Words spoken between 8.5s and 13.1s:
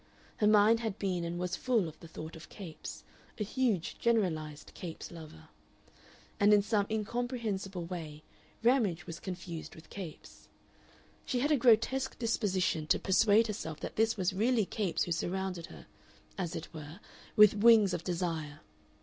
Ramage was confused with Capes; she had a grotesque disposition to